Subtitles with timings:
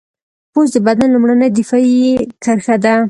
[0.53, 1.99] پوست د بدن لومړنۍ دفاعي
[2.43, 2.95] کرښه ده.